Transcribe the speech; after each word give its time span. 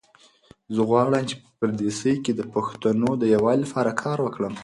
زه 0.75 0.81
غواړم 0.89 1.23
چې 1.29 1.35
په 1.41 1.49
پردیسۍ 1.59 2.15
کې 2.23 2.31
د 2.35 2.41
پښتنو 2.53 3.09
د 3.17 3.23
یووالي 3.33 3.61
لپاره 3.65 3.91
کار 4.03 4.17
وکړم. 4.21 4.53